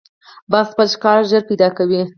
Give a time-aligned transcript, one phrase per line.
[0.51, 2.01] باز خپل ښکار ژر پیدا کوي